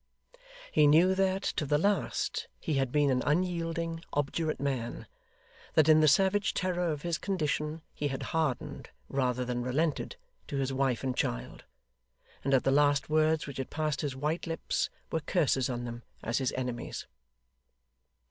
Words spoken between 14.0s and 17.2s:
his white lips were curses on them as his enemies.